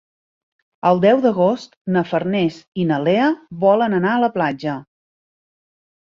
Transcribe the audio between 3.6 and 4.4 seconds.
volen anar a la